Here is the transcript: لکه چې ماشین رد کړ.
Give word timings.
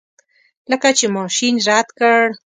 لکه 0.71 0.89
چې 0.97 1.05
ماشین 1.17 1.55
رد 1.67 1.87
کړ. 1.99 2.21